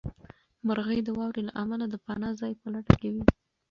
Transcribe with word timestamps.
مرغۍ 0.67 0.99
د 1.03 1.09
واورې 1.17 1.41
له 1.47 1.53
امله 1.63 1.85
د 1.89 1.95
پناه 2.05 2.33
ځای 2.39 2.53
په 2.61 2.67
لټه 2.73 2.93
کې 3.01 3.09
وې. 3.13 3.23